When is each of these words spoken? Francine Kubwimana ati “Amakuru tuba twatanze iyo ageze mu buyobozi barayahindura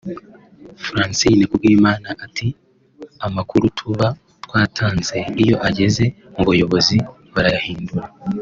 Francine 0.85 1.43
Kubwimana 1.51 2.09
ati 2.25 2.47
“Amakuru 3.27 3.65
tuba 3.77 4.07
twatanze 4.45 5.17
iyo 5.43 5.55
ageze 5.67 6.05
mu 6.33 6.41
buyobozi 6.47 6.97
barayahindura 7.35 8.07